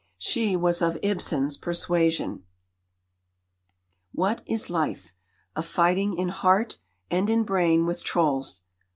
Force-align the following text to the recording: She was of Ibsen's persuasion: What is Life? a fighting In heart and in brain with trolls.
She 0.17 0.55
was 0.55 0.81
of 0.81 0.97
Ibsen's 1.03 1.57
persuasion: 1.57 2.43
What 4.13 4.41
is 4.47 4.67
Life? 4.71 5.13
a 5.55 5.61
fighting 5.61 6.17
In 6.17 6.29
heart 6.29 6.79
and 7.11 7.29
in 7.29 7.43
brain 7.43 7.85
with 7.85 8.03
trolls. 8.03 8.63